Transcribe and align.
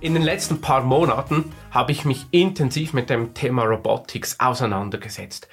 In 0.00 0.14
den 0.14 0.22
letzten 0.22 0.60
paar 0.60 0.84
Monaten 0.84 1.52
habe 1.72 1.90
ich 1.90 2.04
mich 2.04 2.26
intensiv 2.30 2.92
mit 2.92 3.10
dem 3.10 3.34
Thema 3.34 3.64
Robotics 3.64 4.38
auseinandergesetzt. 4.38 5.48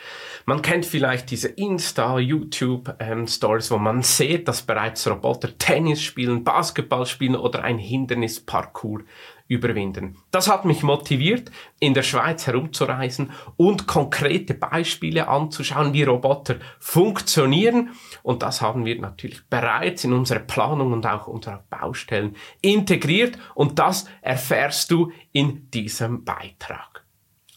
Man 0.45 0.61
kennt 0.61 0.85
vielleicht 0.85 1.31
diese 1.31 1.47
Insta, 1.47 2.19
YouTube 2.19 2.95
ähm, 2.99 3.25
Stories, 3.25 3.71
wo 3.71 3.79
man 3.79 4.03
sieht, 4.03 4.47
dass 4.47 4.61
bereits 4.61 5.09
Roboter 5.09 5.57
Tennis 5.57 6.03
spielen, 6.03 6.43
Basketball 6.43 7.07
spielen 7.07 7.35
oder 7.35 7.63
ein 7.63 7.79
Hindernisparcours 7.79 9.01
überwinden. 9.47 10.17
Das 10.31 10.49
hat 10.49 10.65
mich 10.65 10.81
motiviert, 10.81 11.51
in 11.79 11.93
der 11.93 12.03
Schweiz 12.03 12.47
herumzureisen 12.47 13.31
und 13.57 13.87
konkrete 13.87 14.55
Beispiele 14.55 15.27
anzuschauen, 15.27 15.93
wie 15.93 16.03
Roboter 16.03 16.55
funktionieren. 16.79 17.91
Und 18.23 18.41
das 18.41 18.61
haben 18.61 18.85
wir 18.85 18.99
natürlich 18.99 19.47
bereits 19.47 20.03
in 20.03 20.13
unsere 20.13 20.39
Planung 20.39 20.93
und 20.93 21.05
auch 21.05 21.27
unsere 21.27 21.63
Baustellen 21.69 22.35
integriert. 22.61 23.37
Und 23.53 23.77
das 23.77 24.05
erfährst 24.21 24.89
du 24.89 25.11
in 25.31 25.69
diesem 25.69 26.23
Beitrag. 26.23 27.05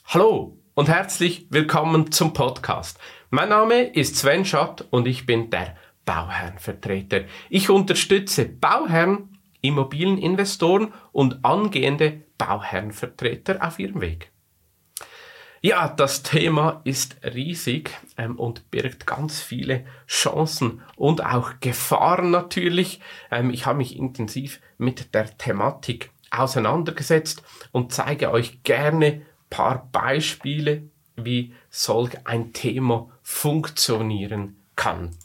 Hallo 0.05 0.59
und 0.75 0.89
herzlich 0.89 1.47
willkommen 1.51 2.13
zum 2.13 2.33
Podcast. 2.33 2.99
Mein 3.31 3.49
Name 3.49 3.83
ist 3.83 4.17
Sven 4.17 4.45
Schott 4.45 4.87
und 4.91 5.07
ich 5.07 5.27
bin 5.27 5.51
der 5.51 5.77
Bauherrnvertreter. 6.05 7.23
Ich 7.51 7.69
unterstütze 7.69 8.47
Bauherren 8.47 9.38
Immobilieninvestoren 9.61 10.93
und 11.13 11.45
angehende 11.45 12.23
Bauherrenvertreter 12.39 13.67
auf 13.67 13.79
ihrem 13.79 14.01
Weg. 14.01 14.31
Ja, 15.61 15.89
das 15.89 16.23
Thema 16.23 16.81
ist 16.85 17.17
riesig 17.25 17.91
ähm, 18.17 18.39
und 18.39 18.71
birgt 18.71 19.07
ganz 19.07 19.41
viele 19.41 19.85
Chancen 20.07 20.83
und 20.95 21.25
auch 21.25 21.55
Gefahren 21.59 22.31
natürlich. 22.31 23.01
Ähm, 23.33 23.51
ich 23.51 23.67
habe 23.67 23.79
mich 23.79 23.97
intensiv 23.97 24.61
mit 24.79 25.15
der 25.15 25.37
Thematik 25.37 26.11
auseinandergesetzt 26.31 27.43
und 27.73 27.93
zeige 27.93 28.31
euch 28.31 28.63
gerne 28.63 29.23
paar 29.51 29.89
Beispiele, 29.91 30.83
wie 31.17 31.55
solch 31.71 32.13
ein 32.25 32.53
Thema 32.53 33.11
funktionieren 33.23 34.57
kann. 34.77 35.17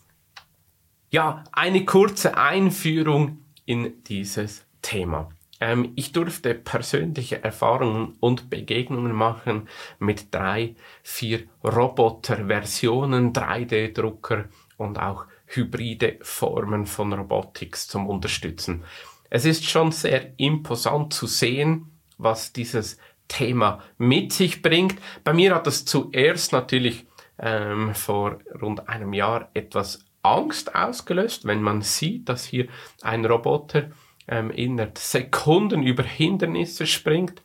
Ja, 1.12 1.44
eine 1.52 1.86
kurze 1.86 2.38
Einführung 2.38 3.43
in 3.66 4.04
dieses 4.04 4.66
Thema. 4.82 5.30
Ähm, 5.60 5.94
ich 5.96 6.12
durfte 6.12 6.54
persönliche 6.56 7.44
Erfahrungen 7.44 8.18
und 8.20 8.50
Begegnungen 8.50 9.14
machen 9.14 9.70
mit 10.00 10.34
drei, 10.34 10.76
vier 11.04 11.44
Roboter-Versionen, 11.64 13.34
3D-Drucker 13.34 14.46
und 14.78 15.00
auch 15.00 15.26
hybride 15.46 16.18
Formen 16.22 16.86
von 16.86 17.14
Robotics 17.14 17.88
zum 17.88 18.08
Unterstützen. 18.08 18.84
Es 19.30 19.46
ist 19.46 19.66
schon 19.66 19.92
sehr 19.92 20.34
imposant 20.38 21.14
zu 21.14 21.28
sehen, 21.28 21.92
was 22.18 22.54
dieses 22.54 22.98
Thema 23.28 23.82
mit 23.98 24.34
sich 24.34 24.62
bringt. 24.62 24.96
Bei 25.24 25.34
mir 25.34 25.56
hat 25.56 25.68
es 25.68 25.86
zuerst 25.86 26.52
natürlich 26.52 27.08
ähm, 27.40 27.96
vor 27.96 28.40
rund 28.62 28.88
einem 28.90 29.14
Jahr 29.14 29.50
etwas 29.54 30.06
Angst 30.24 30.74
ausgelöst, 30.74 31.46
wenn 31.46 31.62
man 31.62 31.82
sieht, 31.82 32.30
dass 32.30 32.46
hier 32.46 32.68
ein 33.02 33.26
Roboter 33.26 33.92
ähm, 34.28 34.52
innerhalb 34.52 34.98
Sekunden 34.98 35.84
über 35.84 36.04
Hindernisse 36.04 36.88
springt, 36.88 37.42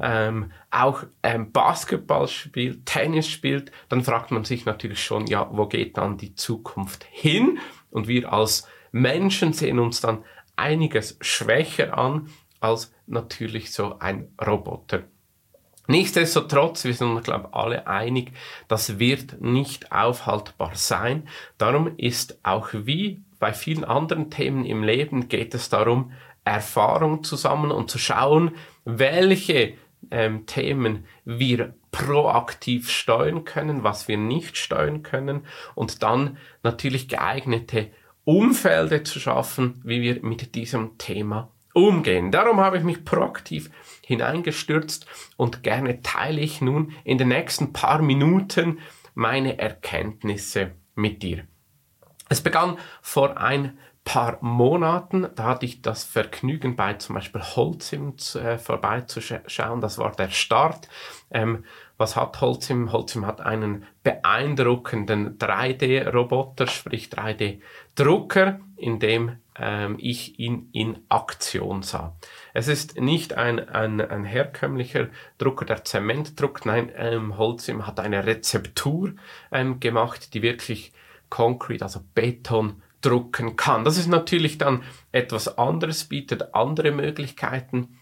ähm, 0.00 0.52
auch 0.70 1.04
ähm, 1.22 1.52
Basketball 1.52 2.28
spielt, 2.28 2.86
Tennis 2.86 3.28
spielt, 3.28 3.72
dann 3.88 4.02
fragt 4.02 4.30
man 4.30 4.44
sich 4.44 4.64
natürlich 4.64 5.02
schon, 5.04 5.26
ja, 5.26 5.48
wo 5.52 5.66
geht 5.66 5.98
dann 5.98 6.16
die 6.16 6.34
Zukunft 6.34 7.04
hin? 7.10 7.58
Und 7.90 8.08
wir 8.08 8.32
als 8.32 8.66
Menschen 8.92 9.52
sehen 9.52 9.78
uns 9.78 10.00
dann 10.00 10.24
einiges 10.56 11.18
schwächer 11.20 11.98
an 11.98 12.30
als 12.60 12.94
natürlich 13.06 13.72
so 13.72 13.98
ein 13.98 14.32
Roboter. 14.40 15.04
Nichtsdestotrotz, 15.90 16.84
wir 16.84 16.94
sind, 16.94 17.24
glaube 17.24 17.48
ich, 17.48 17.54
alle 17.56 17.88
einig, 17.88 18.30
das 18.68 19.00
wird 19.00 19.40
nicht 19.40 19.90
aufhaltbar 19.90 20.70
sein. 20.74 21.26
Darum 21.58 21.96
ist 21.96 22.38
auch 22.44 22.68
wie 22.72 23.24
bei 23.40 23.52
vielen 23.52 23.82
anderen 23.82 24.30
Themen 24.30 24.64
im 24.64 24.84
Leben 24.84 25.28
geht 25.28 25.52
es 25.52 25.68
darum, 25.68 26.12
Erfahrung 26.44 27.24
zu 27.24 27.34
sammeln 27.34 27.72
und 27.72 27.90
zu 27.90 27.98
schauen, 27.98 28.52
welche 28.84 29.74
ähm, 30.12 30.46
Themen 30.46 31.06
wir 31.24 31.74
proaktiv 31.90 32.88
steuern 32.88 33.42
können, 33.42 33.82
was 33.82 34.06
wir 34.06 34.16
nicht 34.16 34.58
steuern 34.58 35.02
können 35.02 35.44
und 35.74 36.04
dann 36.04 36.36
natürlich 36.62 37.08
geeignete 37.08 37.90
Umfelde 38.22 39.02
zu 39.02 39.18
schaffen, 39.18 39.80
wie 39.82 40.02
wir 40.02 40.22
mit 40.22 40.54
diesem 40.54 40.98
Thema 40.98 41.50
umgehen. 41.88 42.30
Darum 42.30 42.60
habe 42.60 42.78
ich 42.78 42.84
mich 42.84 43.04
proaktiv 43.04 43.70
hineingestürzt 44.04 45.06
und 45.36 45.62
gerne 45.62 46.02
teile 46.02 46.40
ich 46.40 46.60
nun 46.60 46.92
in 47.04 47.18
den 47.18 47.28
nächsten 47.28 47.72
paar 47.72 48.02
Minuten 48.02 48.78
meine 49.14 49.58
Erkenntnisse 49.58 50.72
mit 50.94 51.22
dir. 51.22 51.44
Es 52.28 52.40
begann 52.40 52.78
vor 53.02 53.38
ein 53.38 53.78
paar 54.04 54.38
Monaten, 54.40 55.28
da 55.34 55.44
hatte 55.44 55.66
ich 55.66 55.82
das 55.82 56.04
Vergnügen 56.04 56.74
bei 56.74 56.94
zum 56.94 57.14
Beispiel 57.16 57.42
Holzim 57.42 58.14
äh, 58.34 58.56
vorbeizuschauen, 58.58 59.80
das 59.80 59.98
war 59.98 60.12
der 60.12 60.30
Start. 60.30 60.88
Ähm, 61.30 61.64
was 61.98 62.16
hat 62.16 62.40
Holzim? 62.40 62.92
Holzim 62.92 63.26
hat 63.26 63.40
einen 63.40 63.84
beeindruckenden 64.02 65.38
3D-Roboter, 65.38 66.66
sprich 66.66 67.08
3D-Drucker, 67.08 68.60
in 68.76 68.98
dem 68.98 69.36
ähm, 69.60 69.96
ich 70.00 70.38
ihn 70.38 70.70
in 70.72 70.98
Aktion 71.08 71.82
sah. 71.82 72.16
Es 72.54 72.66
ist 72.66 72.98
nicht 72.98 73.34
ein, 73.34 73.68
ein, 73.68 74.00
ein 74.00 74.24
herkömmlicher 74.24 75.08
Drucker, 75.38 75.66
der 75.66 75.84
Zement 75.84 76.40
druckt, 76.40 76.66
nein, 76.66 76.90
ähm, 76.96 77.36
Holcim 77.36 77.86
hat 77.86 78.00
eine 78.00 78.26
Rezeptur 78.26 79.12
ähm, 79.52 79.78
gemacht, 79.78 80.34
die 80.34 80.42
wirklich 80.42 80.92
Concrete, 81.28 81.84
also 81.84 82.00
Beton, 82.14 82.82
drucken 83.02 83.56
kann. 83.56 83.84
Das 83.84 83.96
ist 83.96 84.08
natürlich 84.08 84.58
dann 84.58 84.82
etwas 85.12 85.56
anderes, 85.58 86.04
bietet 86.04 86.54
andere 86.54 86.90
Möglichkeiten 86.90 87.98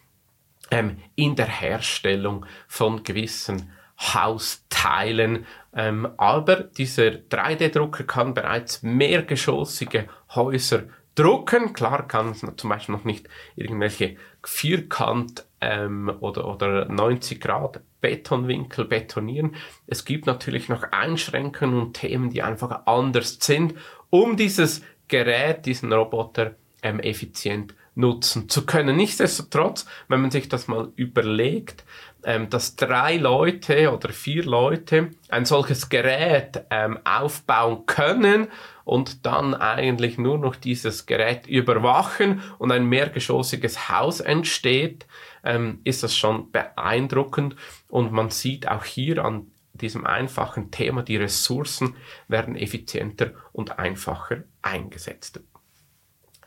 ähm, 0.70 0.98
in 1.14 1.36
der 1.36 1.46
Herstellung 1.46 2.46
von 2.66 3.04
gewissen 3.04 3.70
Hausteilen. 3.98 5.46
Ähm, 5.72 6.08
aber 6.16 6.56
dieser 6.56 7.10
3D-Drucker 7.10 8.04
kann 8.04 8.34
bereits 8.34 8.82
mehrgeschossige 8.82 10.08
Häuser 10.34 10.84
drucken. 11.18 11.72
Klar 11.72 12.06
kann 12.06 12.30
es 12.30 12.44
zum 12.56 12.70
Beispiel 12.70 12.94
noch 12.94 13.04
nicht 13.04 13.28
irgendwelche 13.56 14.16
Vierkant 14.44 15.44
ähm, 15.60 16.12
oder, 16.20 16.46
oder 16.46 16.86
90 16.86 17.40
Grad 17.40 17.80
Betonwinkel 18.00 18.84
betonieren. 18.84 19.56
Es 19.86 20.04
gibt 20.04 20.26
natürlich 20.26 20.68
noch 20.68 20.84
Einschränkungen 20.92 21.80
und 21.80 21.94
Themen, 21.94 22.30
die 22.30 22.42
einfach 22.42 22.86
anders 22.86 23.38
sind, 23.40 23.74
um 24.10 24.36
dieses 24.36 24.82
Gerät, 25.08 25.66
diesen 25.66 25.92
Roboter 25.92 26.54
ähm, 26.82 27.00
effizient 27.00 27.74
nutzen 27.98 28.48
zu 28.48 28.64
können. 28.64 28.96
Nichtsdestotrotz, 28.96 29.84
wenn 30.06 30.20
man 30.20 30.30
sich 30.30 30.48
das 30.48 30.68
mal 30.68 30.92
überlegt, 30.94 31.84
ähm, 32.22 32.48
dass 32.48 32.76
drei 32.76 33.16
Leute 33.16 33.92
oder 33.92 34.10
vier 34.10 34.44
Leute 34.44 35.10
ein 35.28 35.44
solches 35.44 35.88
Gerät 35.88 36.64
ähm, 36.70 37.00
aufbauen 37.04 37.86
können 37.86 38.48
und 38.84 39.26
dann 39.26 39.52
eigentlich 39.52 40.16
nur 40.16 40.38
noch 40.38 40.54
dieses 40.54 41.06
Gerät 41.06 41.48
überwachen 41.48 42.40
und 42.58 42.70
ein 42.70 42.86
mehrgeschossiges 42.86 43.88
Haus 43.88 44.20
entsteht, 44.20 45.06
ähm, 45.42 45.80
ist 45.82 46.04
das 46.04 46.16
schon 46.16 46.52
beeindruckend 46.52 47.56
und 47.88 48.12
man 48.12 48.30
sieht 48.30 48.68
auch 48.68 48.84
hier 48.84 49.24
an 49.24 49.50
diesem 49.72 50.06
einfachen 50.06 50.70
Thema, 50.70 51.02
die 51.02 51.16
Ressourcen 51.16 51.96
werden 52.28 52.56
effizienter 52.56 53.32
und 53.52 53.78
einfacher 53.78 54.44
eingesetzt. 54.62 55.40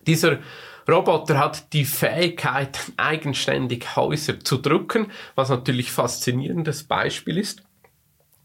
Dieser 0.08 0.40
Roboter 0.90 1.38
hat 1.38 1.74
die 1.74 1.86
Fähigkeit, 1.86 2.80
eigenständig 2.98 3.96
Häuser 3.96 4.40
zu 4.40 4.58
drücken, 4.58 5.12
was 5.36 5.50
natürlich 5.50 5.92
faszinierendes 5.92 6.84
Beispiel 6.84 7.38
ist 7.38 7.64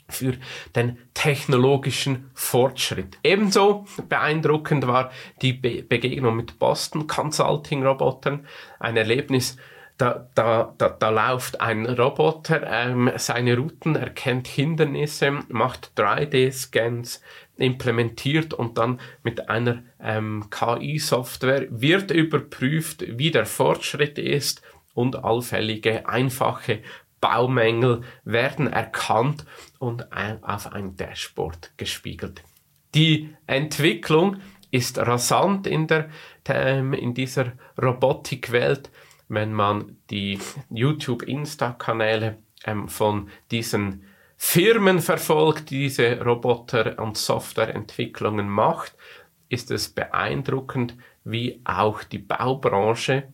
für 0.08 0.34
den 0.74 0.98
technologischen 1.14 2.30
Fortschritt. 2.34 3.18
Ebenso 3.24 3.86
beeindruckend 4.08 4.86
war 4.86 5.10
die 5.42 5.52
Be 5.52 5.82
Begegnung 5.82 6.36
mit 6.36 6.58
Boston 6.58 7.06
Consulting 7.06 7.84
Robotern, 7.84 8.46
ein 8.78 8.96
Erlebnis, 8.96 9.56
da, 9.98 10.28
da, 10.34 10.74
da, 10.76 10.90
da 10.90 11.08
läuft 11.08 11.60
ein 11.60 11.86
Roboter 11.86 12.62
ähm, 12.66 13.10
seine 13.16 13.56
Routen, 13.56 13.96
erkennt 13.96 14.46
Hindernisse, 14.46 15.40
macht 15.48 15.92
3D-Scans, 15.96 17.22
implementiert 17.56 18.52
und 18.52 18.76
dann 18.76 19.00
mit 19.22 19.48
einer 19.48 19.82
ähm, 20.00 20.46
KI-Software 20.50 21.66
wird 21.70 22.10
überprüft, 22.10 23.04
wie 23.06 23.30
der 23.30 23.46
Fortschritt 23.46 24.18
ist 24.18 24.62
und 24.92 25.24
allfällige 25.24 26.08
einfache 26.08 26.82
Baumängel 27.20 28.02
werden 28.24 28.70
erkannt 28.70 29.46
und 29.78 30.06
auf 30.42 30.72
ein 30.72 30.96
Dashboard 30.96 31.72
gespiegelt. 31.78 32.42
Die 32.94 33.34
Entwicklung 33.46 34.36
ist 34.70 34.98
rasant 34.98 35.66
in, 35.66 35.86
der, 35.86 36.10
ähm, 36.48 36.92
in 36.92 37.14
dieser 37.14 37.52
Robotikwelt 37.80 38.90
wenn 39.28 39.52
man 39.52 39.96
die 40.10 40.38
YouTube-Insta-Kanäle 40.70 42.38
ähm, 42.64 42.88
von 42.88 43.28
diesen 43.50 44.04
Firmen 44.36 45.00
verfolgt, 45.00 45.70
die 45.70 45.84
diese 45.84 46.20
Roboter- 46.20 46.98
und 46.98 47.16
Softwareentwicklungen 47.16 48.48
macht, 48.48 48.94
ist 49.48 49.70
es 49.70 49.88
beeindruckend, 49.88 50.94
wie 51.24 51.60
auch 51.64 52.02
die 52.02 52.18
Baubranche 52.18 53.24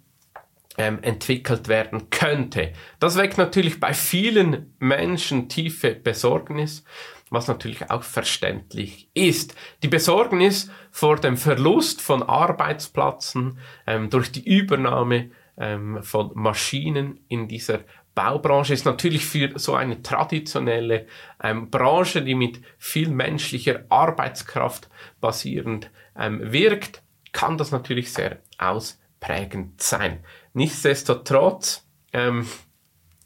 ähm, 0.78 1.02
entwickelt 1.02 1.68
werden 1.68 2.08
könnte. 2.10 2.72
Das 2.98 3.16
weckt 3.16 3.36
natürlich 3.36 3.80
bei 3.80 3.92
vielen 3.92 4.74
Menschen 4.78 5.48
tiefe 5.48 5.94
Besorgnis, 5.94 6.84
was 7.30 7.48
natürlich 7.48 7.90
auch 7.90 8.02
verständlich 8.02 9.08
ist. 9.14 9.54
Die 9.82 9.88
Besorgnis 9.88 10.70
vor 10.90 11.16
dem 11.16 11.36
Verlust 11.36 12.00
von 12.00 12.22
Arbeitsplätzen 12.22 13.58
ähm, 13.86 14.10
durch 14.10 14.32
die 14.32 14.46
Übernahme 14.46 15.30
ähm, 15.62 16.02
von 16.02 16.32
Maschinen 16.34 17.20
in 17.28 17.46
dieser 17.46 17.80
Baubranche 18.14 18.74
ist 18.74 18.84
natürlich 18.84 19.24
für 19.24 19.58
so 19.58 19.74
eine 19.74 20.02
traditionelle 20.02 21.06
ähm, 21.42 21.70
Branche, 21.70 22.22
die 22.22 22.34
mit 22.34 22.60
viel 22.76 23.08
menschlicher 23.08 23.84
Arbeitskraft 23.88 24.90
basierend 25.20 25.90
ähm, 26.18 26.52
wirkt, 26.52 27.02
kann 27.32 27.56
das 27.56 27.70
natürlich 27.70 28.12
sehr 28.12 28.38
ausprägend 28.58 29.80
sein. 29.80 30.18
Nichtsdestotrotz, 30.52 31.86
ähm, 32.12 32.46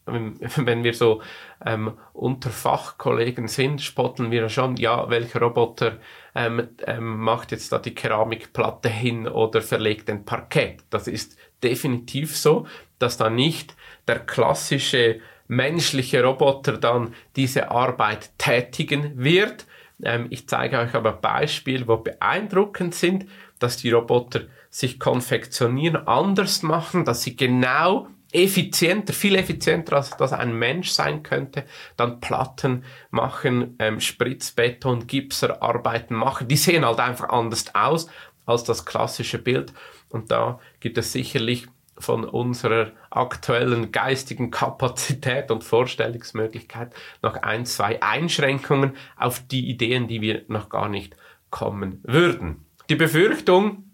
wenn 0.05 0.85
wir 0.85 0.95
so 0.95 1.21
ähm, 1.65 1.99
unter 2.13 2.51
Fachkollegen 2.51 3.49
sind, 3.49 3.83
spotten 3.83 4.31
wir 4.31 4.49
schon, 4.49 4.77
ja, 4.77 5.11
welcher 5.11 5.41
Roboter 5.41 5.99
ähm, 6.37 6.69
ähm, 6.87 7.19
macht 7.19 7.51
jetzt 7.51 7.73
da 7.73 7.79
die 7.79 7.95
Keramikplatte 7.95 8.89
hin 8.89 9.27
oder 9.27 9.63
verlegt 9.63 10.09
den 10.09 10.25
Parkett. 10.25 10.85
Das 10.91 11.09
ist 11.09 11.37
definitiv 11.63 12.37
so, 12.37 12.67
dass 12.99 13.17
da 13.17 13.31
nicht 13.31 13.75
der 14.09 14.21
klassische 14.21 15.21
menschliche 15.49 16.23
Roboter 16.25 16.77
dann 16.79 17.15
diese 17.37 17.71
Arbeit 17.71 18.31
tätigen 18.39 19.13
wird. 19.17 19.67
Ähm, 20.03 20.27
ich 20.31 20.49
zeige 20.49 20.79
euch 20.79 20.95
aber 20.95 21.13
Beispiele, 21.13 21.87
wo 21.87 21.99
beeindruckend 21.99 22.95
sind, 22.95 23.27
dass 23.59 23.77
die 23.77 23.91
Roboter 23.91 24.43
sich 24.71 24.99
konfektionieren, 24.99 26.07
anders 26.07 26.63
machen, 26.63 27.05
dass 27.05 27.23
sie 27.23 27.37
genau 27.37 28.09
effizienter, 28.33 29.13
viel 29.13 29.37
effizienter 29.37 29.97
als 29.97 30.11
das 30.11 30.33
ein 30.33 30.59
Mensch 30.59 30.91
sein 30.91 31.23
könnte, 31.23 31.65
dann 31.97 32.21
Platten 32.21 32.85
machen, 33.11 33.77
ähm, 33.79 34.01
Spritzbeton, 34.01 35.07
Gipserarbeiten 35.07 36.17
machen. 36.17 36.49
Die 36.49 36.57
sehen 36.57 36.85
halt 36.85 37.01
einfach 37.01 37.31
anders 37.31 37.75
aus 37.75 38.09
als 38.45 38.65
das 38.65 38.85
klassische 38.85 39.39
Bild. 39.39 39.73
Und 40.09 40.31
da 40.31 40.61
gibt 40.81 40.99
es 40.99 41.13
sicherlich 41.13 41.67
von 41.99 42.25
unserer 42.25 42.93
aktuellen 43.11 43.91
geistigen 43.91 44.51
Kapazität 44.51 45.51
und 45.51 45.65
Vorstellungsmöglichkeit 45.65 46.95
noch 47.23 47.37
ein, 47.37 47.65
zwei 47.65 48.03
Einschränkungen 48.03 48.97
auf 49.17 49.41
die 49.47 49.71
Ideen, 49.71 50.09
die 50.09 50.21
wir 50.21 50.43
noch 50.49 50.69
gar 50.69 50.89
nicht 50.89 51.17
kommen 51.51 52.01
würden. 52.03 52.67
Die 52.91 52.97
Befürchtung, 52.97 53.87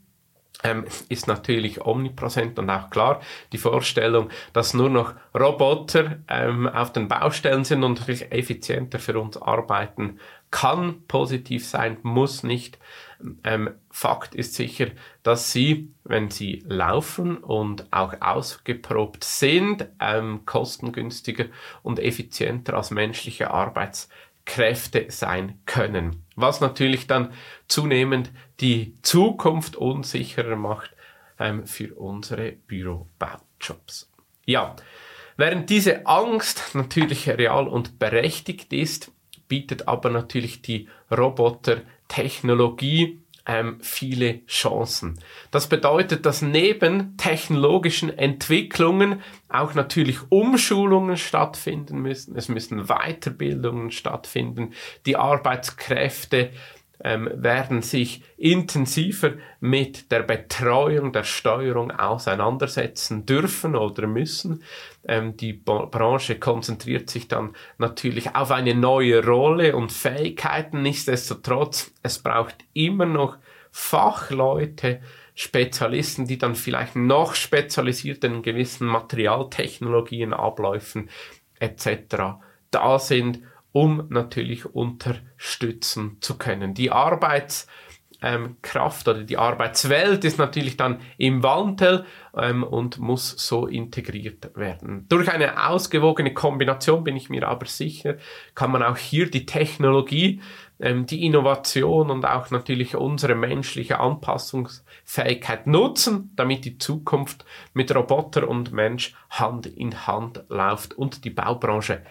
ähm, 0.65 0.85
ist 1.09 1.27
natürlich 1.27 1.85
omnipräsent 1.85 2.59
und 2.59 2.71
auch 2.71 2.91
klar. 2.91 3.21
Die 3.53 3.59
Vorstellung, 3.59 4.31
dass 4.53 4.75
nur 4.75 4.91
noch 4.91 5.15
Roboter 5.35 6.19
ähm, 6.29 6.69
auf 6.69 6.93
den 6.93 7.09
Baustellen 7.09 7.65
sind 7.65 7.83
und 7.83 7.99
natürlich 7.99 8.31
effizienter 8.31 8.99
für 8.99 9.19
uns 9.19 9.37
arbeiten, 9.37 10.19
kann 10.51 11.03
positiv 11.09 11.67
sein, 11.67 11.99
muss 12.03 12.43
nicht. 12.43 12.79
Ähm, 13.45 13.71
Fakt 13.91 14.35
ist 14.35 14.55
sicher, 14.55 14.89
dass 15.23 15.53
sie, 15.53 15.93
wenn 16.05 16.31
sie 16.31 16.65
laufen 16.67 17.37
und 17.39 17.93
auch 17.93 18.15
ausgeprobt 18.21 19.25
sind, 19.25 19.89
ähm, 20.01 20.45
kostengünstiger 20.47 21.47
und 21.83 21.99
effizienter 21.99 22.75
als 22.75 22.91
menschliche 22.91 23.51
Arbeitskräfte 23.51 25.07
sein 25.09 25.61
können. 25.67 26.25
Was 26.37 26.61
natürlich 26.61 27.07
dann 27.07 27.33
zunehmend 27.69 28.31
die 28.61 28.95
Zukunft 29.03 29.77
unsicherer 29.77 30.57
macht 30.57 30.95
ähm, 31.39 31.67
für 31.67 31.95
unsere 31.95 32.53
Bürobaujobs. 32.53 34.11
Ja, 34.47 34.77
während 35.37 35.71
diese 35.71 36.07
Angst 36.07 36.75
natürlich 36.75 37.29
real 37.29 37.69
und 37.69 37.99
berechtigt 37.99 38.73
ist, 38.73 39.13
bietet 39.49 39.87
aber 39.87 40.09
natürlich 40.09 40.63
die 40.63 40.89
Robotertechnologie 42.13 43.19
ähm, 43.45 43.79
viele 43.81 44.47
Chancen. 44.47 45.19
Das 45.51 45.69
bedeutet, 45.69 46.27
dass 46.27 46.43
neben 46.43 47.17
technologischen 47.17 48.17
Entwicklungen 48.17 49.21
auch 49.49 49.75
natürlich 49.75 50.19
Umschulungen 50.29 51.17
stattfinden 51.17 52.01
müssen. 52.03 52.37
Es 52.37 52.49
müssen 52.49 52.85
Weiterbildungen 52.85 53.91
stattfinden. 53.91 54.75
Die 55.07 55.17
Arbeitskräfte 55.17 56.51
ähm, 57.05 57.29
werden 57.35 57.83
sich 57.83 58.23
intensiver 58.37 59.33
mit 59.61 60.11
der 60.13 60.23
Betreuung, 60.23 61.13
der 61.13 61.25
Steuerung 61.25 61.91
auseinandersetzen 61.91 63.27
dürfen 63.27 63.75
oder 63.75 64.07
müssen. 64.07 64.63
Ähm, 65.07 65.37
die 65.37 65.53
Bo 65.53 65.87
Branche 65.87 66.39
konzentriert 66.39 67.11
sich 67.11 67.29
dann 67.29 67.55
natürlich 67.79 68.37
auf 68.37 68.51
eine 68.51 68.75
neue 68.75 69.25
Rolle 69.25 69.75
und 69.75 69.91
Fähigkeiten. 69.91 70.83
Nichtsdestotrotz, 70.83 71.93
es 72.03 72.21
braucht 72.21 72.57
immer 72.73 73.07
noch 73.07 73.37
Fachleute, 73.71 75.01
Spezialisten, 75.35 76.27
die 76.27 76.37
dann 76.37 76.55
vielleicht 76.55 76.95
noch 76.95 77.35
spezialisiert 77.35 78.23
in 78.23 78.43
gewissen 78.43 78.87
Materialtechnologien, 78.87 80.35
Abläufen 80.35 81.09
etc. 81.59 82.37
da 82.71 82.99
sind 82.99 83.41
um 83.73 84.07
natürlich 84.11 84.67
unterstützen 84.67 86.19
zu 86.21 86.37
können. 86.37 86.75
Die 86.75 86.91
Arbeitskraft 86.91 87.67
ähm, 88.23 89.15
oder 89.15 89.25
die 89.25 89.39
Arbeitswelt 89.39 90.25
ist 90.25 90.39
natürlich 90.39 90.77
dann 90.77 91.01
im 91.17 91.43
Wandel 91.43 92.05
ähm, 92.37 92.63
und 92.63 92.99
muss 92.99 93.31
so 93.31 93.67
integriert 93.67 94.51
werden. 94.55 95.07
Durch 95.09 95.31
eine 95.33 95.69
ausgewogene 95.69 96.35
Kombination 96.35 97.03
bin 97.03 97.17
ich 97.17 97.31
mir 97.31 97.49
aber 97.49 97.67
sicher, 97.67 98.17
kann 98.55 98.71
man 98.71 98.83
auch 98.83 98.99
hier 98.99 99.31
die 99.31 99.47
Technologie, 99.47 100.41
ähm, 100.79 101.07
die 101.07 101.25
Innovation 101.25 102.11
und 102.11 102.27
auch 102.27 102.51
natürlich 102.51 102.95
unsere 102.95 103.35
menschliche 103.35 104.01
Anpassungsfähigkeit 104.01 105.67
nutzen, 105.67 106.33
damit 106.37 106.65
die 106.67 106.77
Zukunft 106.77 107.45
mit 107.73 107.95
Roboter 107.95 108.49
und 108.49 108.73
Mensch 108.73 109.15
Hand 109.31 109.67
in 109.67 110.07
Hand 110.07 110.45
läuft 110.49 110.93
und 110.93 111.25
die 111.25 111.31
Baubranche 111.31 112.03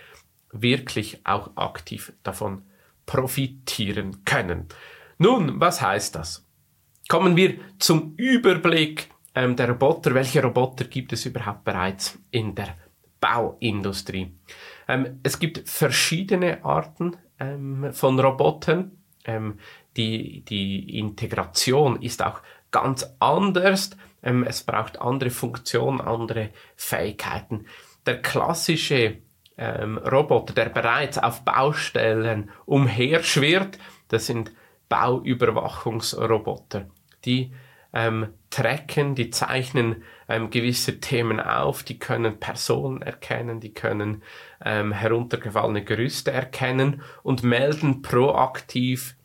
wirklich 0.52 1.26
auch 1.26 1.56
aktiv 1.56 2.14
davon 2.24 2.64
profitieren 3.06 4.24
können. 4.26 4.68
Nun, 5.18 5.60
was 5.60 5.82
heißt 5.82 6.16
das? 6.16 6.46
Kommen 7.08 7.36
wir 7.36 7.56
zum 7.80 8.14
Überblick 8.16 9.10
ähm, 9.36 9.56
der 9.56 9.70
Roboter. 9.70 10.14
Welche 10.14 10.42
Roboter 10.42 10.86
gibt 10.86 11.14
es 11.14 11.26
überhaupt 11.26 11.64
bereits 11.64 12.18
in 12.32 12.56
der 12.56 12.78
Bauindustrie? 13.20 14.34
Ähm, 14.88 15.20
es 15.24 15.40
gibt 15.40 15.68
verschiedene 15.70 16.64
Arten 16.64 17.18
ähm, 17.40 17.94
von 17.94 18.20
Robotern. 18.20 18.92
Ähm, 19.26 19.60
die, 19.98 20.44
die 20.46 20.98
Integration 20.98 22.02
ist 22.02 22.24
auch 22.24 22.42
ganz 22.72 23.06
anders. 23.20 23.92
Ähm, 24.24 24.44
es 24.44 24.64
braucht 24.64 25.00
andere 25.02 25.30
Funktionen, 25.30 26.02
andere 26.02 26.50
Fähigkeiten. 26.76 27.66
Der 28.06 28.22
klassische 28.22 29.18
ähm, 29.62 29.98
Roboter, 30.00 30.54
der 30.54 30.70
bereits 30.70 31.18
auf 31.20 31.46
Baustellen 31.46 32.50
umherschwirrt. 32.66 33.78
Das 34.08 34.26
sind 34.26 34.52
Bauüberwachungsroboter. 34.90 36.88
Die 37.24 37.54
ähm, 37.94 38.30
tracken, 38.50 39.16
die 39.16 39.30
zeichnen 39.30 40.04
ähm, 40.28 40.50
gewisse 40.50 41.00
Themen 41.00 41.40
auf, 41.40 41.84
die 41.84 42.00
können 42.00 42.40
Personen 42.40 43.02
erkennen, 43.02 43.60
die 43.60 43.74
können 43.74 44.24
ähm, 44.66 44.92
heruntergefallene 44.92 45.84
Gerüste 45.84 46.32
erkennen 46.32 47.04
und 47.22 47.44
melden 47.44 48.02
proaktiv, 48.02 49.16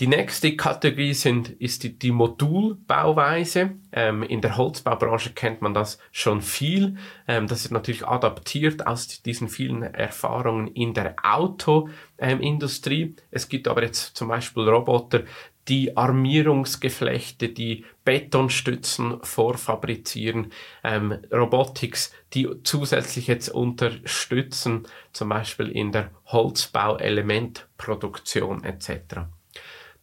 Die 0.02 0.08
nächste 0.08 0.58
Kategorie 0.58 1.14
sind, 1.14 1.50
ist 1.50 1.84
die, 1.84 1.98
die 1.98 2.12
Modulbauweise. 2.12 3.76
Ähm, 3.94 4.24
in 4.24 4.42
der 4.42 4.58
Holzbaubranche 4.58 5.32
kennt 5.32 5.62
man 5.62 5.74
das 5.74 6.00
schon 6.12 6.42
viel. 6.42 6.98
Ähm, 7.30 7.48
das 7.48 7.64
ist 7.64 7.72
natürlich 7.72 8.06
adaptiert 8.06 8.86
aus 8.86 9.22
diesen 9.22 9.48
vielen 9.48 9.84
Erfahrungen 9.84 10.68
in 10.68 10.94
der 10.94 11.16
Autoindustrie. 11.24 13.04
Ähm, 13.04 13.16
es 13.32 13.48
gibt 13.48 13.70
aber 13.70 13.84
jetzt 13.84 14.18
zum 14.18 14.28
Beispiel 14.28 14.68
Roboter, 14.68 15.24
die 15.68 15.98
Armierungsgeflechte, 15.98 17.50
die 17.50 17.84
Betonstützen 18.04 19.20
vorfabrizieren, 19.24 20.52
ähm, 20.84 21.18
Robotics, 21.32 22.14
die 22.34 22.48
zusätzlich 22.64 23.28
jetzt 23.28 23.50
unterstützen, 23.50 24.88
zum 25.12 25.30
Beispiel 25.30 25.70
in 25.70 25.92
der 25.92 26.12
Holzbauelementproduktion 26.28 28.64
etc. 28.64 28.92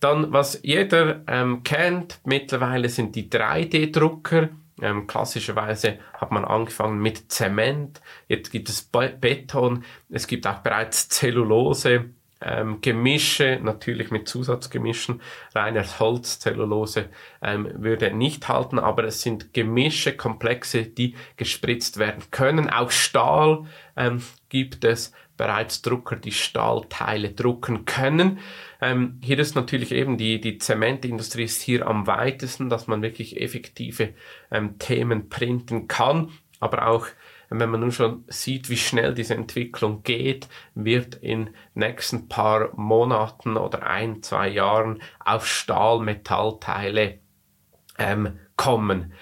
Dann, 0.00 0.33
was 0.33 0.59
jeder 0.64 1.23
ähm, 1.28 1.62
kennt 1.62 2.19
mittlerweile, 2.25 2.88
sind 2.88 3.14
die 3.14 3.31
3D-Drucker. 3.31 4.49
Ähm, 4.81 5.07
klassischerweise 5.07 6.00
hat 6.14 6.33
man 6.33 6.45
angefangen 6.45 7.00
mit 7.00 7.31
Zement, 7.31 8.00
jetzt 8.26 8.50
gibt 8.50 8.69
es 8.69 8.83
Beton, 8.83 9.85
es 10.11 10.26
gibt 10.26 10.49
auch 10.49 10.59
bereits 10.59 11.09
Zellulose, 11.09 12.07
ähm, 12.44 12.80
Gemische, 12.80 13.58
natürlich 13.62 14.11
mit 14.11 14.28
Zusatzgemischen. 14.28 15.20
Reiner 15.54 15.84
Holzzellulose 15.99 17.06
ähm, 17.42 17.70
würde 17.75 18.12
nicht 18.12 18.49
halten, 18.49 18.78
aber 18.78 19.04
es 19.04 19.22
sind 19.22 19.52
Gemische, 19.52 20.16
Komplexe, 20.16 20.84
die 20.84 21.14
gespritzt 21.37 21.99
werden 21.99 22.25
können. 22.30 22.70
Auch 22.70 22.90
Stahl 22.90 23.66
ähm, 23.96 24.22
gibt 24.49 24.84
es 24.84 25.12
bereits 25.37 25.82
Drucker, 25.82 26.16
die 26.16 26.32
Stahlteile 26.32 27.30
drucken 27.30 27.84
können. 27.84 28.38
Ähm, 28.80 29.18
hier 29.22 29.38
ist 29.38 29.54
natürlich 29.54 29.92
eben 29.92 30.18
die, 30.18 30.40
die 30.40 30.58
Zementindustrie 30.58 31.44
ist 31.44 31.62
hier 31.62 31.87
am 31.87 32.06
weitesten, 32.06 32.68
dass 32.68 32.87
man 32.87 33.02
wirklich 33.02 33.40
effektive 33.40 34.11
ähm, 34.50 34.78
Themen 34.78 35.28
printen 35.28 35.88
kann, 35.88 36.30
aber 36.61 36.87
auch 36.88 37.06
wenn 37.61 37.71
man 37.71 37.80
nun 37.80 37.92
schon 37.92 38.25
sieht, 38.28 38.68
wie 38.71 38.76
schnell 38.76 39.14
diese 39.14 39.35
Entwicklung 39.35 40.02
geht, 40.02 40.49
wird 40.75 41.16
in 41.16 41.50
nächsten 41.75 42.28
paar 42.28 42.71
Monaten 42.76 43.56
oder 43.56 43.87
ein, 43.87 44.23
zwei 44.23 44.49
Jahren 44.49 45.02
auf 45.25 45.47
Stahlmetallteile 45.47 47.18
ähm, 47.99 48.38
kommen. 48.56 49.12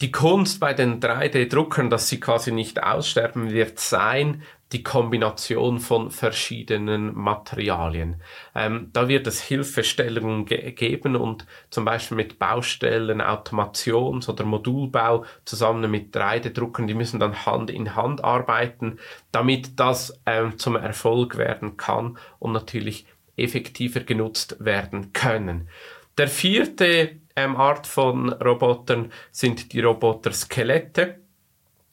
Die 0.00 0.10
Kunst 0.10 0.60
bei 0.60 0.74
den 0.74 1.00
3D-Druckern, 1.00 1.90
dass 1.90 2.08
sie 2.08 2.20
quasi 2.20 2.52
nicht 2.52 2.82
aussterben, 2.82 3.50
wird 3.50 3.78
sein, 3.78 4.42
die 4.72 4.82
Kombination 4.82 5.80
von 5.80 6.10
verschiedenen 6.10 7.14
Materialien. 7.14 8.22
Ähm, 8.54 8.90
da 8.92 9.08
wird 9.08 9.26
es 9.26 9.40
Hilfestellungen 9.40 10.44
ge 10.46 10.70
geben 10.72 11.16
und 11.16 11.46
zum 11.70 11.84
Beispiel 11.84 12.16
mit 12.16 12.38
Baustellen, 12.38 13.20
Automations- 13.20 14.28
oder 14.28 14.44
Modulbau 14.44 15.24
zusammen 15.44 15.90
mit 15.90 16.14
3D-Druckern, 16.14 16.86
die 16.86 16.94
müssen 16.94 17.18
dann 17.18 17.44
Hand 17.46 17.70
in 17.70 17.96
Hand 17.96 18.22
arbeiten, 18.22 18.98
damit 19.32 19.78
das 19.80 20.20
ähm, 20.26 20.58
zum 20.58 20.76
Erfolg 20.76 21.36
werden 21.36 21.76
kann 21.76 22.16
und 22.38 22.52
natürlich 22.52 23.06
effektiver 23.36 24.00
genutzt 24.00 24.56
werden 24.60 25.12
können. 25.12 25.68
Der 26.18 26.28
vierte 26.28 27.16
ähm, 27.34 27.56
Art 27.56 27.86
von 27.86 28.32
Robotern 28.32 29.10
sind 29.30 29.72
die 29.72 29.80
Roboter-Skelette. 29.80 31.20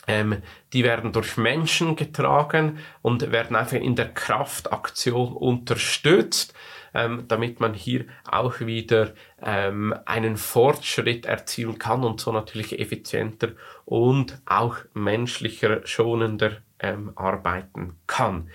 Ähm, 0.08 0.42
die 0.74 0.84
werden 0.84 1.12
durch 1.12 1.38
Menschen 1.38 1.96
getragen 1.96 2.80
und 3.02 3.32
werden 3.32 3.56
einfach 3.56 3.78
in 3.78 3.96
der 3.96 4.14
Kraftaktion 4.14 5.34
unterstützt, 5.34 6.54
ähm, 6.94 7.26
damit 7.28 7.60
man 7.60 7.74
hier 7.74 8.06
auch 8.26 8.62
wieder 8.62 9.14
ähm, 9.42 9.94
einen 10.06 10.38
Fortschritt 10.38 11.26
erzielen 11.26 11.78
kann 11.78 12.04
und 12.04 12.22
so 12.22 12.32
natürlich 12.32 12.80
effizienter 12.80 13.50
und 13.86 14.42
auch 14.46 14.78
menschlicher, 14.94 15.86
schonender 15.86 16.58
ähm, 16.80 17.12
arbeiten 17.16 17.98
kann. 18.08 18.50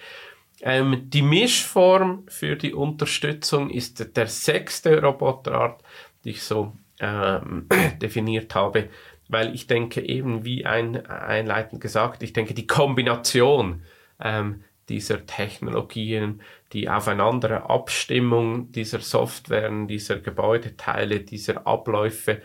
Ähm, 0.63 1.11
die 1.11 1.23
Mischform 1.23 2.25
für 2.29 2.57
die 2.57 2.73
Unterstützung 2.73 3.69
ist 3.69 4.17
der 4.17 4.27
sechste 4.27 5.03
Roboterart, 5.03 5.83
die 6.25 6.31
ich 6.31 6.43
so 6.43 6.73
ähm, 7.01 7.67
definiert 8.01 8.55
habe, 8.55 8.89
weil 9.33 9.55
ich 9.55 9.67
denke 9.67 10.03
eben, 10.03 10.45
wie 10.45 10.67
ein, 10.67 11.07
einleitend 11.07 11.81
gesagt, 11.81 12.23
ich 12.23 12.35
denke, 12.35 12.53
die 12.53 12.67
Kombination 12.67 13.83
ähm, 14.21 14.63
dieser 14.91 15.25
Technologien, 15.25 16.43
die 16.73 16.89
aufeinander 16.89 17.71
Abstimmung 17.71 18.71
dieser 18.73 19.01
Softwaren, 19.01 19.89
dieser 19.89 20.19
Gebäudeteile, 20.19 21.21
dieser 21.21 21.67
Abläufe, 21.67 22.43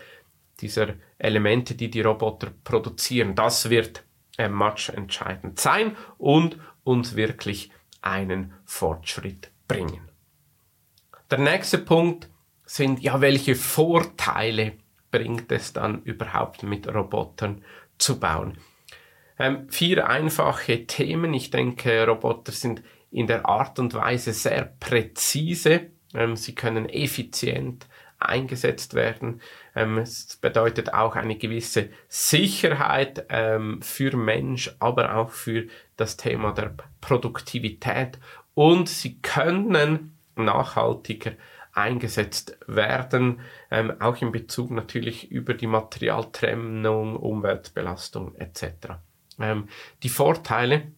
dieser 0.60 0.94
Elemente, 1.18 1.74
die 1.74 1.90
die 1.90 2.00
Roboter 2.00 2.52
produzieren, 2.64 3.34
das 3.34 3.68
wird 3.68 4.04
äh, 4.38 4.48
much 4.48 4.88
entscheidend 4.88 5.60
sein 5.60 5.94
und 6.16 6.58
uns 6.84 7.16
wirklich 7.16 7.70
einen 8.00 8.54
Fortschritt 8.64 9.50
bringen. 9.66 10.08
Der 11.30 11.38
nächste 11.38 11.76
Punkt 11.76 12.30
sind 12.64 13.00
ja, 13.02 13.20
welche 13.20 13.54
Vorteile 13.54 14.72
bringt 15.10 15.50
es 15.52 15.72
dann 15.72 16.02
überhaupt 16.02 16.62
mit 16.62 16.88
Robotern 16.88 17.64
zu 17.98 18.18
bauen? 18.20 18.58
Ähm, 19.38 19.68
vier 19.68 20.08
einfache 20.08 20.86
Themen. 20.86 21.32
Ich 21.34 21.50
denke, 21.50 22.06
Roboter 22.06 22.52
sind 22.52 22.82
in 23.10 23.26
der 23.26 23.46
Art 23.46 23.78
und 23.78 23.94
Weise 23.94 24.32
sehr 24.32 24.72
präzise. 24.80 25.90
Ähm, 26.14 26.36
sie 26.36 26.54
können 26.54 26.88
effizient 26.88 27.86
eingesetzt 28.18 28.94
werden. 28.94 29.40
Ähm, 29.74 29.98
es 29.98 30.36
bedeutet 30.36 30.92
auch 30.92 31.14
eine 31.14 31.36
gewisse 31.36 31.90
Sicherheit 32.08 33.26
ähm, 33.28 33.80
für 33.80 34.16
Mensch, 34.16 34.74
aber 34.80 35.14
auch 35.16 35.30
für 35.30 35.66
das 35.96 36.16
Thema 36.16 36.52
der 36.52 36.74
Produktivität. 37.00 38.18
Und 38.54 38.88
sie 38.88 39.18
können 39.20 40.16
nachhaltiger 40.34 41.32
eingesetzt 41.78 42.58
werden, 42.66 43.40
ähm, 43.70 43.92
auch 44.00 44.20
in 44.20 44.32
Bezug 44.32 44.70
natürlich 44.70 45.30
über 45.30 45.54
die 45.54 45.66
Materialtrennung, 45.66 47.16
Umweltbelastung 47.16 48.34
etc. 48.34 48.98
Ähm, 49.38 49.68
die 50.02 50.08
Vorteile 50.08 50.92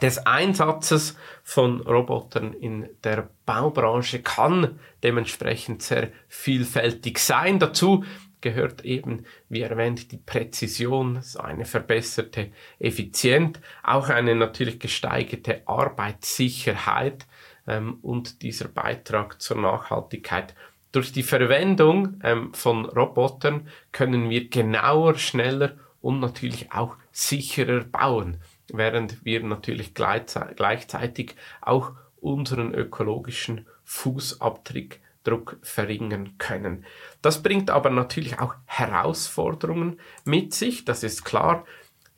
des 0.00 0.18
Einsatzes 0.26 1.16
von 1.42 1.80
Robotern 1.82 2.54
in 2.54 2.88
der 3.04 3.28
Baubranche 3.44 4.22
kann 4.22 4.78
dementsprechend 5.02 5.82
sehr 5.82 6.10
vielfältig 6.28 7.18
sein. 7.18 7.58
Dazu 7.58 8.04
gehört 8.40 8.84
eben, 8.84 9.24
wie 9.48 9.60
erwähnt, 9.60 10.10
die 10.12 10.16
Präzision, 10.18 11.22
eine 11.38 11.64
verbesserte 11.64 12.50
Effizienz, 12.78 13.58
auch 13.82 14.08
eine 14.08 14.34
natürlich 14.34 14.80
gesteigerte 14.80 15.62
Arbeitssicherheit 15.66 17.26
ähm, 17.66 17.98
und 18.02 18.42
dieser 18.42 18.68
Beitrag 18.68 19.40
zur 19.40 19.58
Nachhaltigkeit. 19.58 20.54
Durch 20.92 21.12
die 21.12 21.22
Verwendung 21.22 22.20
ähm, 22.22 22.52
von 22.54 22.84
Robotern 22.84 23.68
können 23.92 24.28
wir 24.28 24.48
genauer, 24.48 25.16
schneller 25.16 25.76
und 26.00 26.20
natürlich 26.20 26.72
auch 26.72 26.96
sicherer 27.12 27.84
bauen, 27.84 28.38
während 28.72 29.24
wir 29.24 29.42
natürlich 29.42 29.94
gleichzeitig 29.94 31.36
auch 31.60 31.92
unseren 32.20 32.74
ökologischen 32.74 33.66
Fußabdruck 33.84 34.98
Druck 35.24 35.58
verringern 35.62 36.36
können. 36.38 36.84
Das 37.20 37.42
bringt 37.42 37.70
aber 37.70 37.90
natürlich 37.90 38.40
auch 38.40 38.54
Herausforderungen 38.66 40.00
mit 40.24 40.54
sich, 40.54 40.84
das 40.84 41.02
ist 41.02 41.24
klar, 41.24 41.64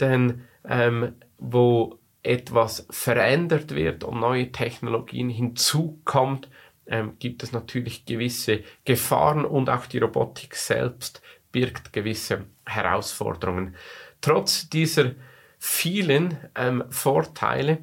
denn 0.00 0.44
ähm, 0.64 1.14
wo 1.38 1.98
etwas 2.24 2.86
verändert 2.90 3.74
wird 3.74 4.02
und 4.02 4.18
neue 4.18 4.50
Technologien 4.50 5.28
hinzukommt, 5.28 6.48
ähm, 6.86 7.16
gibt 7.18 7.42
es 7.42 7.52
natürlich 7.52 8.04
gewisse 8.04 8.64
Gefahren 8.84 9.44
und 9.44 9.70
auch 9.70 9.86
die 9.86 9.98
Robotik 9.98 10.56
selbst 10.56 11.22
birgt 11.52 11.92
gewisse 11.92 12.46
Herausforderungen. 12.66 13.76
Trotz 14.20 14.68
dieser 14.68 15.12
vielen 15.58 16.36
ähm, 16.56 16.84
Vorteile 16.90 17.78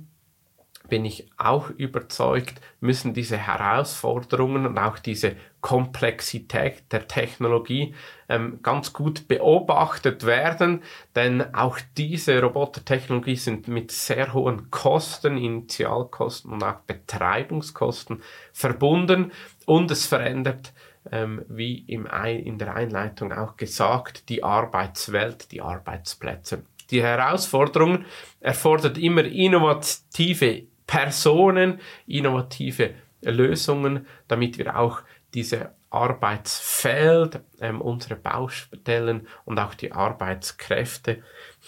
bin 0.89 1.05
ich 1.05 1.31
auch 1.37 1.69
überzeugt, 1.69 2.59
müssen 2.81 3.13
diese 3.13 3.37
Herausforderungen 3.37 4.65
und 4.65 4.77
auch 4.77 4.99
diese 4.99 5.37
Komplexität 5.61 6.91
der 6.91 7.07
Technologie 7.07 7.93
ähm, 8.27 8.59
ganz 8.63 8.93
gut 8.93 9.27
beobachtet 9.27 10.25
werden, 10.25 10.83
denn 11.15 11.53
auch 11.53 11.79
diese 11.97 12.41
Robotertechnologie 12.41 13.35
sind 13.35 13.67
mit 13.67 13.91
sehr 13.91 14.33
hohen 14.33 14.71
Kosten, 14.71 15.37
Initialkosten 15.37 16.51
und 16.51 16.63
auch 16.63 16.79
Betreibungskosten 16.87 18.21
verbunden 18.51 19.31
und 19.65 19.91
es 19.91 20.07
verändert 20.07 20.73
ähm, 21.11 21.43
wie 21.47 21.79
im 21.87 22.05
in 22.05 22.57
der 22.57 22.75
Einleitung 22.75 23.31
auch 23.31 23.57
gesagt, 23.57 24.29
die 24.29 24.43
Arbeitswelt, 24.43 25.51
die 25.51 25.61
Arbeitsplätze. 25.61 26.63
Die 26.91 27.01
Herausforderung 27.01 28.05
erfordert 28.39 28.97
immer 28.97 29.23
innovative 29.23 30.63
Personen, 30.85 31.79
innovative 32.05 32.95
Lösungen, 33.21 34.05
damit 34.27 34.57
wir 34.57 34.77
auch 34.77 35.01
diese 35.33 35.75
Arbeitsfeld, 35.89 37.41
ähm, 37.59 37.81
unsere 37.81 38.15
Baustellen 38.15 39.27
und 39.45 39.59
auch 39.59 39.73
die 39.73 39.91
Arbeitskräfte 39.91 41.21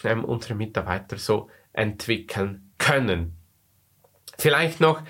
ähm, 0.03 0.23
unserer 0.23 0.55
Mitarbeiter 0.55 1.17
so 1.17 1.49
entwickeln 1.73 2.71
können. 2.77 3.37
Vielleicht 4.37 4.79
noch 4.79 5.01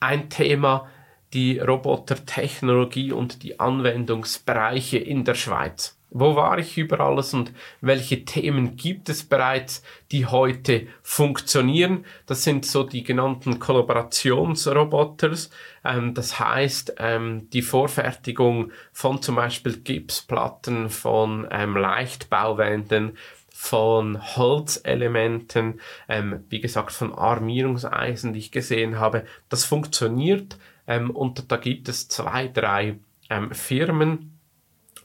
ein 0.00 0.28
Thema, 0.28 0.88
die 1.32 1.58
Robotertechnologie 1.58 3.12
und 3.12 3.42
die 3.42 3.58
Anwendungsbereiche 3.58 4.98
in 4.98 5.24
der 5.24 5.34
Schweiz. 5.34 5.95
Wo 6.18 6.34
war 6.34 6.58
ich 6.58 6.78
über 6.78 7.00
alles 7.00 7.34
und 7.34 7.52
welche 7.82 8.24
Themen 8.24 8.76
gibt 8.76 9.10
es 9.10 9.22
bereits, 9.22 9.82
die 10.10 10.24
heute 10.24 10.86
funktionieren? 11.02 12.06
Das 12.24 12.42
sind 12.42 12.64
so 12.64 12.84
die 12.84 13.04
genannten 13.04 13.58
Kollaborationsroboters. 13.58 15.50
Ähm, 15.84 16.14
das 16.14 16.40
heißt, 16.40 16.94
ähm, 17.00 17.50
die 17.50 17.60
Vorfertigung 17.60 18.72
von 18.94 19.20
zum 19.20 19.34
Beispiel 19.34 19.76
Gipsplatten, 19.76 20.88
von 20.88 21.46
ähm, 21.50 21.76
Leichtbauwänden, 21.76 23.18
von 23.50 24.18
Holzelementen, 24.36 25.82
ähm, 26.08 26.44
wie 26.48 26.60
gesagt 26.60 26.92
von 26.92 27.12
Armierungseisen, 27.12 28.32
die 28.32 28.38
ich 28.38 28.52
gesehen 28.52 28.98
habe. 28.98 29.26
Das 29.50 29.66
funktioniert 29.66 30.56
ähm, 30.86 31.10
und 31.10 31.52
da 31.52 31.58
gibt 31.58 31.90
es 31.90 32.08
zwei, 32.08 32.48
drei 32.48 32.98
ähm, 33.28 33.50
Firmen, 33.50 34.35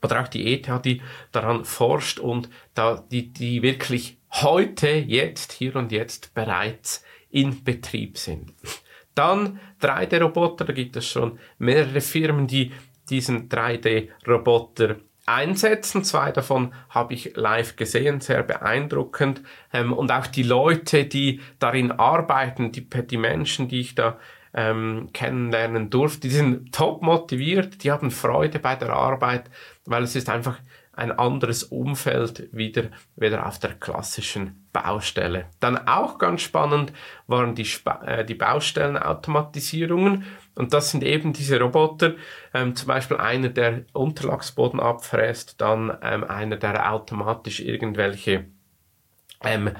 oder 0.03 0.21
auch 0.21 0.27
die 0.27 0.53
ETH, 0.53 0.69
die 0.83 1.01
daran 1.31 1.65
forscht 1.65 2.19
und 2.19 2.49
da, 2.73 3.03
die, 3.11 3.31
die 3.31 3.61
wirklich 3.61 4.17
heute, 4.31 4.89
jetzt, 4.89 5.51
hier 5.51 5.75
und 5.75 5.91
jetzt 5.91 6.33
bereits 6.33 7.03
in 7.29 7.63
Betrieb 7.63 8.17
sind. 8.17 8.53
Dann 9.15 9.59
3D-Roboter, 9.81 10.65
da 10.65 10.73
gibt 10.73 10.95
es 10.95 11.07
schon 11.07 11.39
mehrere 11.57 12.01
Firmen, 12.01 12.47
die 12.47 12.71
diesen 13.09 13.49
3D-Roboter 13.49 14.97
einsetzen. 15.33 16.03
Zwei 16.03 16.31
davon 16.31 16.73
habe 16.89 17.13
ich 17.13 17.35
live 17.35 17.75
gesehen, 17.75 18.21
sehr 18.21 18.43
beeindruckend. 18.43 19.41
Ähm, 19.73 19.93
und 19.93 20.11
auch 20.11 20.27
die 20.27 20.43
Leute, 20.43 21.05
die 21.05 21.41
darin 21.59 21.91
arbeiten, 21.91 22.71
die, 22.71 22.87
die 22.89 23.17
Menschen, 23.17 23.67
die 23.67 23.81
ich 23.81 23.95
da 23.95 24.17
ähm, 24.53 25.09
kennenlernen 25.13 25.89
durfte, 25.89 26.27
die 26.27 26.29
sind 26.29 26.73
top 26.73 27.01
motiviert, 27.01 27.83
die 27.83 27.91
haben 27.91 28.11
Freude 28.11 28.59
bei 28.59 28.75
der 28.75 28.91
Arbeit 28.91 29.49
weil 29.85 30.03
es 30.03 30.15
ist 30.15 30.29
einfach 30.29 30.59
ein 30.93 31.11
anderes 31.11 31.63
Umfeld 31.63 32.49
wieder, 32.51 32.89
wieder 33.15 33.47
auf 33.47 33.59
der 33.59 33.73
klassischen 33.73 34.67
Baustelle. 34.73 35.45
Dann 35.59 35.87
auch 35.87 36.17
ganz 36.17 36.41
spannend 36.41 36.91
waren 37.27 37.55
die, 37.55 37.63
Sp 37.63 37.87
äh, 38.05 38.25
die 38.25 38.35
Baustellenautomatisierungen 38.35 40.25
und 40.55 40.73
das 40.73 40.91
sind 40.91 41.03
eben 41.03 41.33
diese 41.33 41.59
Roboter, 41.59 42.15
ähm, 42.53 42.75
zum 42.75 42.87
Beispiel 42.87 43.17
einer, 43.17 43.49
der 43.49 43.85
Unterlagsboden 43.93 44.79
abfräst, 44.79 45.61
dann 45.61 45.97
ähm, 46.01 46.23
einer, 46.25 46.57
der 46.57 46.91
automatisch 46.91 47.61
irgendwelche 47.61 48.45
ähm, 49.43 49.71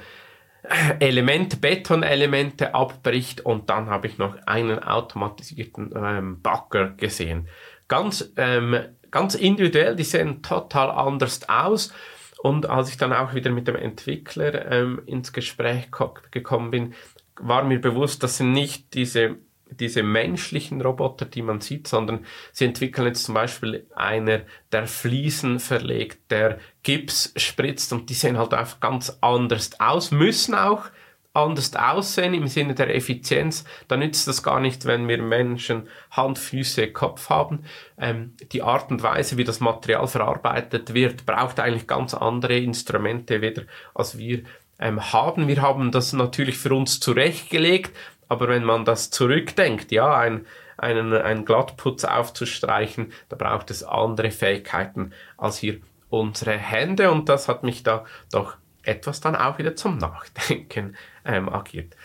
Elemente, 1.00 1.58
Betonelemente 1.58 2.74
abbricht 2.74 3.42
und 3.42 3.70
dann 3.70 3.90
habe 3.90 4.08
ich 4.08 4.18
noch 4.18 4.36
einen 4.46 4.80
automatisierten 4.80 5.92
ähm, 5.96 6.42
Bagger 6.42 6.92
gesehen. 6.92 7.48
Ganz 7.88 8.32
ähm, 8.38 8.80
ganz 9.12 9.36
individuell, 9.36 9.96
die 9.96 10.04
sehen 10.04 10.42
total 10.42 10.90
anders 10.90 11.48
aus. 11.48 11.94
Und 12.42 12.66
als 12.68 12.90
ich 12.90 12.98
dann 12.98 13.14
auch 13.14 13.36
wieder 13.36 13.52
mit 13.52 13.68
dem 13.68 13.76
Entwickler 13.76 14.72
ähm, 14.72 15.02
ins 15.06 15.32
Gespräch 15.32 15.90
gekommen 16.32 16.72
bin, 16.72 16.94
war 17.40 17.64
mir 17.64 17.80
bewusst, 17.80 18.24
das 18.24 18.38
sind 18.38 18.52
nicht 18.52 18.94
diese, 18.96 19.38
diese 19.70 20.02
menschlichen 20.02 20.82
Roboter, 20.82 21.26
die 21.26 21.44
man 21.44 21.62
sieht, 21.62 21.88
sondern 21.88 22.26
sie 22.52 22.66
entwickeln 22.66 23.08
jetzt 23.08 23.26
zum 23.26 23.36
Beispiel 23.36 23.86
einer, 23.96 24.42
der 24.72 24.88
Fliesen 24.88 25.60
verlegt, 25.60 26.32
der 26.32 26.60
Gips 26.82 27.32
spritzt 27.36 27.94
und 27.94 28.10
die 28.10 28.16
sehen 28.16 28.38
halt 28.38 28.54
einfach 28.54 28.80
ganz 28.80 29.18
anders 29.22 29.80
aus, 29.80 30.12
müssen 30.12 30.56
auch 30.56 30.86
anders 31.34 31.74
aussehen 31.76 32.34
im 32.34 32.48
Sinne 32.48 32.76
der 32.76 32.94
Effizienz, 32.94 33.64
dann 33.88 34.00
nützt 34.00 34.28
das 34.28 34.44
gar 34.44 34.60
nicht, 34.60 34.86
wenn 34.86 35.08
wir 35.08 35.22
Menschen 35.22 35.88
Hand, 36.12 36.38
Füße, 36.38 36.92
Kopf 36.92 37.30
haben. 37.30 37.64
Ähm, 37.98 38.34
die 38.52 38.62
Art 38.62 38.92
und 38.92 39.02
Weise, 39.02 39.38
wie 39.38 39.44
das 39.44 39.62
Material 39.62 40.08
verarbeitet 40.08 40.94
wird, 40.94 41.26
braucht 41.26 41.60
eigentlich 41.60 41.88
ganz 41.88 42.14
andere 42.14 42.58
Instrumente 42.58 43.42
wieder, 43.42 43.64
als 43.94 44.18
wir 44.18 44.44
ähm, 44.80 45.14
haben. 45.14 45.48
Wir 45.48 45.62
haben 45.62 45.92
das 45.92 46.12
natürlich 46.12 46.58
für 46.58 46.74
uns 46.74 47.00
zurechtgelegt, 47.00 47.96
aber 48.28 48.50
wenn 48.50 48.64
man 48.64 48.84
das 48.84 49.10
zurückdenkt, 49.10 49.92
ja, 49.92 50.18
ein, 50.18 50.46
einen, 50.78 51.14
einen 51.14 51.46
Glattputz 51.46 52.04
aufzustreichen, 52.04 53.14
da 53.30 53.38
braucht 53.38 53.72
es 53.72 53.84
andere 53.84 54.32
Fähigkeiten 54.32 55.14
als 55.38 55.58
hier 55.58 55.78
unsere 56.10 56.58
Hände 56.58 57.10
und 57.10 57.30
das 57.30 57.48
hat 57.48 57.64
mich 57.64 57.84
da 57.84 58.06
doch 58.32 58.58
etwas 58.84 59.22
dann 59.22 59.36
auch 59.36 59.58
wieder 59.58 59.76
zum 59.76 59.98
Nachdenken 59.98 60.96
ähm, 61.26 61.50
agiert. 61.50 61.96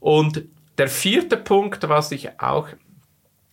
Und 0.00 0.44
der 0.78 0.88
vierte 0.88 1.36
Punkt, 1.36 1.88
was 1.88 2.10
ich 2.12 2.40
auch 2.40 2.68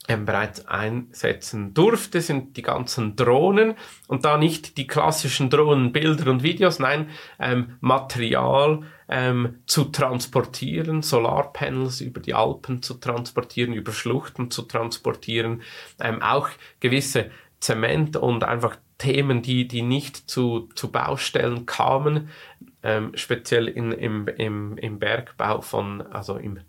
ähm, 0.08 0.26
bereits 0.26 0.67
einsetzen 0.67 1.74
durfte, 1.74 2.22
sind 2.22 2.58
die 2.58 2.63
ganzen 2.63 3.15
Drohnen 3.15 3.76
und 4.08 4.26
da 4.26 4.38
nicht 4.38 4.78
die 4.78 4.88
klassischen 4.88 5.50
Drohnen, 5.50 5.94
Bilder 5.94 6.32
und 6.32 6.41
Videos, 6.41 6.80
nein, 6.80 7.10
ähm, 7.39 7.78
Material 7.80 8.82
ähm, 9.08 9.60
zu 9.67 9.86
transportieren, 9.86 11.04
Solarpanels 11.04 12.02
über 12.02 12.20
die 12.20 12.34
Alpen 12.34 12.82
zu 12.82 12.96
transportieren, 12.96 13.74
über 13.74 13.91
Schluchten 13.91 14.50
zu 14.50 14.63
transportieren, 14.63 15.62
ähm, 16.02 16.22
auch 16.24 16.50
gewisse 16.80 17.30
Zement 17.60 18.17
und 18.17 18.44
einfach 18.44 18.78
Themen, 18.98 19.41
die, 19.41 19.67
die 19.67 19.82
nicht 19.82 20.30
zu, 20.30 20.70
zu 20.76 20.91
Baustellen 20.91 21.65
kamen, 21.65 22.30
ähm, 22.84 23.12
speziell 23.15 23.67
in, 23.67 23.91
im, 23.91 24.28
im, 24.28 24.78
im 24.78 25.00
Bergbau 25.00 25.62
von, 25.62 26.02
also 26.02 26.38
im 26.38 26.60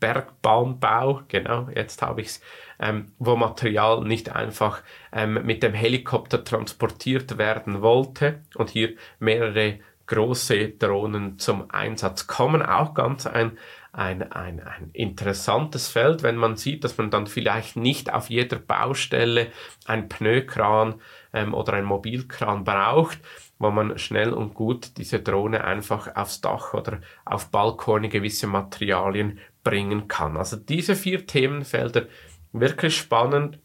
Bergbahnbau, 0.00 1.22
genau, 1.28 1.68
jetzt 1.74 2.02
habe 2.02 2.22
ich 2.22 2.28
es, 2.28 2.40
ähm, 2.80 3.12
wo 3.18 3.36
Material 3.36 4.02
nicht 4.02 4.34
einfach 4.34 4.82
ähm, 5.12 5.44
mit 5.44 5.62
dem 5.62 5.74
Helikopter 5.74 6.42
transportiert 6.42 7.36
werden 7.36 7.82
wollte 7.82 8.40
und 8.54 8.70
hier 8.70 8.94
mehrere 9.18 9.80
große 10.06 10.70
Drohnen 10.70 11.38
zum 11.38 11.70
Einsatz 11.70 12.26
kommen. 12.26 12.62
Auch 12.62 12.94
ganz 12.94 13.26
ein, 13.26 13.58
ein, 13.92 14.22
ein, 14.32 14.60
ein 14.60 14.90
interessantes 14.92 15.88
Feld, 15.88 16.22
wenn 16.22 16.36
man 16.36 16.56
sieht, 16.56 16.82
dass 16.82 16.98
man 16.98 17.10
dann 17.10 17.26
vielleicht 17.26 17.76
nicht 17.76 18.12
auf 18.12 18.28
jeder 18.28 18.58
Baustelle 18.58 19.48
ein 19.84 20.08
Pneukran 20.08 21.00
ähm, 21.32 21.54
oder 21.54 21.74
ein 21.74 21.84
Mobilkran 21.84 22.64
braucht, 22.64 23.18
wo 23.60 23.70
man 23.70 23.98
schnell 23.98 24.32
und 24.32 24.54
gut 24.54 24.96
diese 24.96 25.20
Drohne 25.20 25.62
einfach 25.62 26.16
aufs 26.16 26.40
Dach 26.40 26.72
oder 26.72 27.02
auf 27.26 27.50
Balkone 27.50 28.08
gewisse 28.08 28.46
Materialien 28.46 29.38
bringen 29.62 30.08
kann. 30.08 30.38
Also 30.38 30.56
diese 30.56 30.96
vier 30.96 31.26
Themenfelder 31.26 32.06
wirklich 32.52 32.96
spannend. 32.96 33.58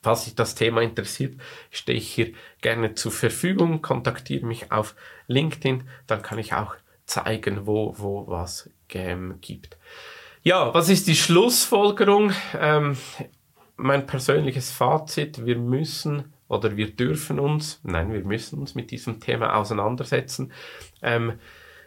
Falls 0.00 0.24
sich 0.24 0.36
das 0.36 0.54
Thema 0.54 0.80
interessiert, 0.80 1.38
stehe 1.70 1.98
ich 1.98 2.10
hier 2.10 2.32
gerne 2.62 2.94
zur 2.94 3.10
Verfügung. 3.10 3.82
Kontaktiere 3.82 4.46
mich 4.46 4.70
auf 4.72 4.94
LinkedIn, 5.26 5.88
dann 6.06 6.22
kann 6.22 6.38
ich 6.38 6.54
auch 6.54 6.76
zeigen, 7.04 7.66
wo, 7.66 7.94
wo 7.98 8.26
was 8.28 8.70
gibt. 8.88 9.76
Ja, 10.42 10.72
was 10.72 10.88
ist 10.88 11.08
die 11.08 11.16
Schlussfolgerung? 11.16 12.32
Ähm, 12.58 12.96
mein 13.76 14.06
persönliches 14.06 14.70
Fazit, 14.70 15.44
wir 15.44 15.58
müssen 15.58 16.32
oder 16.50 16.76
wir 16.76 16.94
dürfen 16.94 17.40
uns, 17.40 17.80
nein, 17.82 18.12
wir 18.12 18.24
müssen 18.24 18.58
uns 18.58 18.74
mit 18.74 18.90
diesem 18.90 19.20
Thema 19.20 19.56
auseinandersetzen. 19.56 20.52
Ähm, 21.00 21.38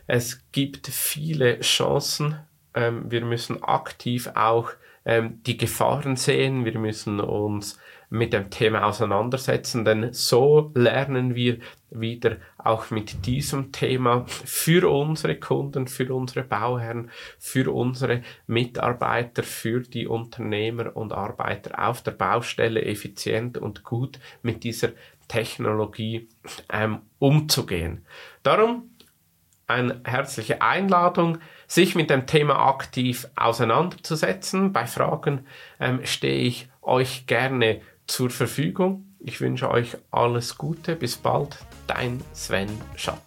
es 0.07 0.43
gibt 0.51 0.87
viele 0.87 1.59
Chancen 1.59 2.39
ähm, 2.73 3.09
wir 3.09 3.23
müssen 3.23 3.63
aktiv 3.63 4.29
auch 4.35 4.71
ähm, 5.05 5.41
die 5.45 5.57
Gefahren 5.57 6.15
sehen, 6.15 6.65
wir 6.65 6.77
müssen 6.77 7.19
uns 7.19 7.79
mit 8.09 8.33
dem 8.33 8.49
Thema 8.49 8.85
auseinandersetzen, 8.85 9.85
denn 9.85 10.13
so 10.13 10.71
lernen 10.75 11.35
wir 11.35 11.57
wieder 11.93 12.37
auch 12.57 12.89
mit 12.89 13.25
diesem 13.25 13.71
Thema 13.71 14.25
für 14.27 14.89
unsere 14.89 15.35
Kunden, 15.39 15.87
für 15.87 16.13
unsere 16.13 16.43
Bauherren, 16.43 17.11
für 17.39 17.71
unsere 17.71 18.21
Mitarbeiter, 18.47 19.43
für 19.43 19.81
die 19.81 20.07
Unternehmer 20.07 20.95
und 20.95 21.13
Arbeiter 21.13 21.87
auf 21.87 22.01
der 22.01 22.11
Baustelle 22.11 22.83
effizient 22.83 23.57
und 23.57 23.83
gut 23.83 24.19
mit 24.41 24.63
dieser 24.63 24.89
Technologie 25.27 26.27
ähm, 26.71 26.99
umzugehen. 27.19 28.05
Darum 28.43 28.89
eine 29.67 30.01
herzliche 30.03 30.61
Einladung, 30.61 31.39
sich 31.67 31.95
mit 31.95 32.09
dem 32.09 32.27
Thema 32.27 32.67
aktiv 32.67 33.27
auseinanderzusetzen. 33.35 34.73
Bei 34.73 34.85
Fragen 34.85 35.47
ähm, 35.79 36.01
stehe 36.03 36.43
ich 36.43 36.69
euch 36.81 37.25
gerne 37.27 37.81
zur 38.05 38.29
Verfügung. 38.29 39.15
Ich 39.19 39.39
wünsche 39.39 39.69
euch 39.71 39.97
alles 40.11 40.57
Gute. 40.57 40.95
Bis 40.95 41.15
bald. 41.15 41.57
Dein 41.87 42.23
Sven 42.33 42.69
Schatt. 42.95 43.21